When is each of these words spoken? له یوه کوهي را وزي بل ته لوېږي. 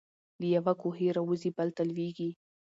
له 0.39 0.45
یوه 0.55 0.73
کوهي 0.81 1.09
را 1.15 1.21
وزي 1.29 1.51
بل 1.57 1.69
ته 1.77 1.83
لوېږي. 1.89 2.29